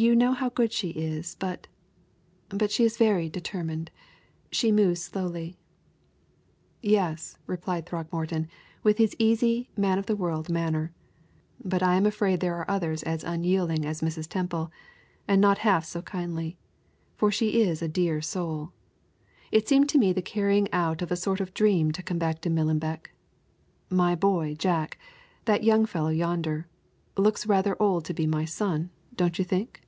You 0.00 0.14
know 0.14 0.32
how 0.32 0.50
good 0.50 0.72
she 0.72 0.90
is, 0.90 1.34
but 1.40 1.66
but 2.50 2.70
she 2.70 2.84
is 2.84 2.96
very 2.96 3.28
determined; 3.28 3.90
she 4.52 4.70
moves 4.70 5.02
slowly." 5.02 5.58
"Yes," 6.80 7.36
replied 7.48 7.84
Throckmorton, 7.84 8.46
with 8.84 8.98
his 8.98 9.16
easy, 9.18 9.70
man 9.76 9.98
of 9.98 10.06
the 10.06 10.14
world 10.14 10.48
manner; 10.50 10.92
"but 11.64 11.82
I 11.82 11.96
am 11.96 12.06
afraid 12.06 12.38
there 12.38 12.54
are 12.54 12.70
others 12.70 13.02
as 13.02 13.24
unyielding 13.24 13.84
as 13.84 14.00
Mrs. 14.00 14.28
Temple, 14.28 14.70
and 15.26 15.40
not 15.40 15.58
half 15.66 15.84
so 15.84 16.00
kindly 16.00 16.56
for 17.16 17.32
she 17.32 17.60
is 17.60 17.82
a 17.82 17.88
dear 17.88 18.20
soul! 18.22 18.70
It 19.50 19.66
seemed 19.66 19.88
to 19.88 19.98
me 19.98 20.12
the 20.12 20.22
carrying 20.22 20.72
out 20.72 21.02
of 21.02 21.10
a 21.10 21.16
sort 21.16 21.40
of 21.40 21.52
dream 21.54 21.90
to 21.90 22.04
come 22.04 22.18
back 22.20 22.40
to 22.42 22.48
Millenbeck. 22.50 23.10
My 23.90 24.14
boy 24.14 24.54
Jack 24.54 24.96
that 25.46 25.64
young 25.64 25.86
fellow 25.86 26.10
yonder 26.10 26.68
looks 27.16 27.48
rather 27.48 27.74
old 27.82 28.04
to 28.04 28.14
be 28.14 28.28
my 28.28 28.44
son, 28.44 28.90
don't 29.16 29.40
you 29.40 29.44
think?" 29.44 29.82